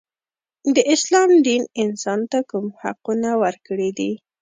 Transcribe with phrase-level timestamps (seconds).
[0.75, 4.11] د اسلام دین انسان ته کوم حقونه ورکړي دي.